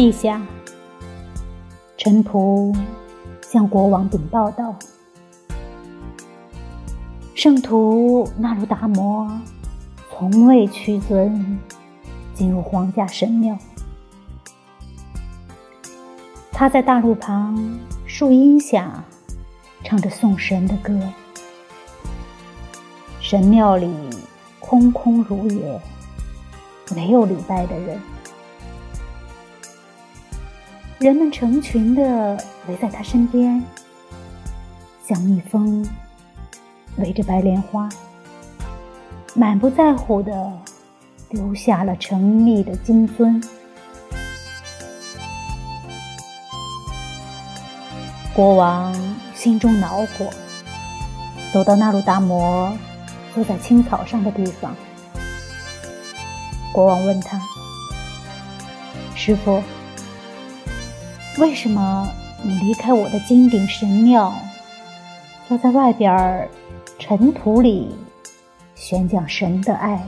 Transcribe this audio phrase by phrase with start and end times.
[0.00, 0.40] 陛下，
[1.98, 2.74] 臣仆
[3.42, 4.74] 向国王禀报道：
[7.34, 9.30] 圣徒那鲁达摩
[10.08, 11.58] 从未屈尊
[12.32, 13.58] 进入皇家神庙。
[16.50, 19.04] 他在大路旁树荫下
[19.84, 20.98] 唱着颂神的歌，
[23.20, 23.94] 神庙里
[24.60, 25.78] 空空如也，
[26.96, 28.00] 没有礼拜的人。
[31.00, 32.36] 人们成群的
[32.68, 33.64] 围在他身边，
[35.08, 35.82] 像蜜蜂
[36.98, 37.88] 围着白莲花，
[39.34, 40.52] 满不在乎的
[41.30, 43.42] 丢下了盛蜜的金樽。
[48.34, 48.94] 国王
[49.34, 50.28] 心中恼火，
[51.50, 52.70] 走到那鲁达摩
[53.34, 54.76] 坐在青草上的地方。
[56.74, 57.40] 国王问他
[59.16, 59.62] ：“师傅。”
[61.38, 62.06] 为什么
[62.42, 64.34] 你离开我的金顶神庙，
[65.48, 66.48] 要在外边
[66.98, 67.94] 尘土里
[68.74, 70.04] 宣讲神的爱？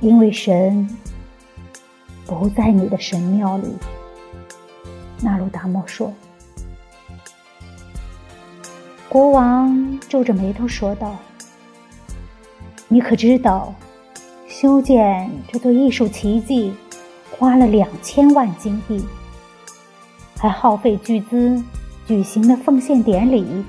[0.00, 0.88] 因为神
[2.24, 3.76] 不在你的神庙里。
[5.20, 6.12] 纳鲁达莫说。
[9.10, 11.18] 国王皱着眉头说道
[12.88, 13.74] ：“你可知道，
[14.48, 16.72] 修建这座艺术奇迹？”
[17.40, 19.02] 花了两千万金币，
[20.38, 21.64] 还耗费巨资
[22.06, 23.64] 举行了奉献典礼。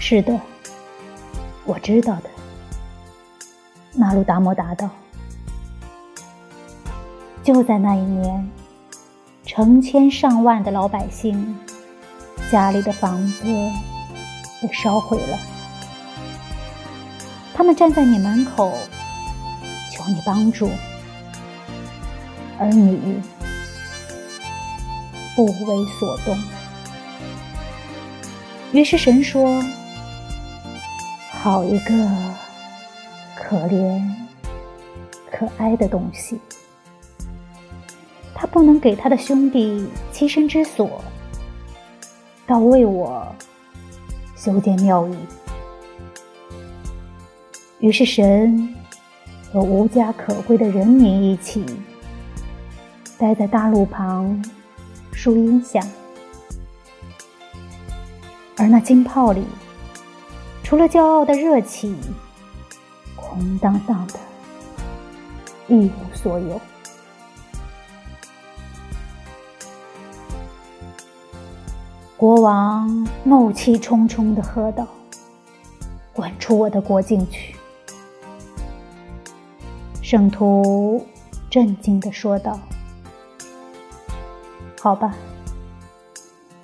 [0.00, 0.36] 是的，
[1.64, 2.22] 我知道的。
[3.92, 4.90] 纳鲁达摩答道。
[7.44, 8.50] 就在那一年，
[9.46, 11.56] 成千上万的老百姓
[12.50, 13.44] 家里的房子
[14.60, 15.38] 被烧毁了，
[17.54, 18.76] 他们站在你门口。
[20.00, 20.70] 求你帮助，
[22.58, 23.20] 而你
[25.36, 26.38] 不为所动。
[28.72, 29.62] 于是神说
[31.30, 31.92] ：“好一个
[33.36, 34.02] 可怜
[35.30, 36.40] 可爱的东西，
[38.34, 41.04] 他不能给他的兄弟栖身之所，
[42.46, 43.26] 倒为我
[44.34, 45.14] 修建庙宇。”
[47.80, 48.74] 于是神。
[49.52, 51.64] 和无家可归的人民一起，
[53.18, 54.44] 待在大路旁
[55.12, 55.80] 树荫下，
[58.56, 59.44] 而那金炮里，
[60.62, 61.96] 除了骄傲的热气，
[63.16, 64.14] 空荡荡的，
[65.66, 66.60] 一无所有。
[72.16, 74.86] 国王怒气冲冲地喝道
[76.12, 77.56] ：“滚出我的国境去！”
[80.10, 81.06] 圣徒
[81.48, 82.58] 震惊的说道
[84.82, 85.14] ：“好吧，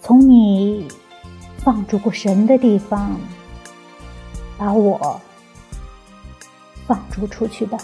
[0.03, 0.89] 从你
[1.59, 3.17] 放逐过神的地方，
[4.59, 5.21] 把我
[6.89, 7.79] 放逐出去吧。”